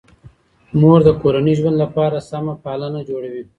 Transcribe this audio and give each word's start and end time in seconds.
مور 0.79 0.99
د 1.07 1.09
کورني 1.21 1.53
ژوند 1.59 1.75
لپاره 1.83 2.17
سمه 2.29 2.53
پالن 2.63 2.93
جوړوي. 3.09 3.43